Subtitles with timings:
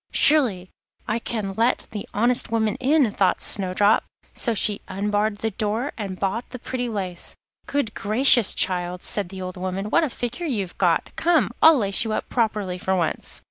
[0.11, 0.71] 'Surely
[1.07, 6.19] I can let the honest woman in,' thought Snowdrop; so she unbarred the door and
[6.19, 7.35] bought the pretty lace.
[7.67, 8.55] 'Good gracious!
[8.55, 11.11] child,' said the old woman, 'what a figure you've got.
[11.17, 11.51] Come!
[11.61, 13.39] I'll lace you up properly for once.